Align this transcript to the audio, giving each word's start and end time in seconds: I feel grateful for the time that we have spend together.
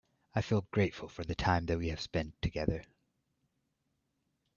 I 0.33 0.41
feel 0.41 0.65
grateful 0.71 1.07
for 1.07 1.23
the 1.23 1.35
time 1.35 1.67
that 1.67 1.77
we 1.77 1.89
have 1.89 2.01
spend 2.01 2.33
together. 2.41 2.85